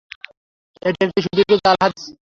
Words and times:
এটি 0.81 0.99
একটি 1.05 1.19
সুদীর্ঘ 1.25 1.51
জাল 1.57 1.75
হাদীস। 1.81 2.03